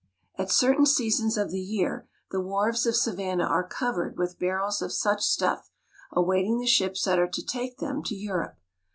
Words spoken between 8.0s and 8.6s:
to Europe.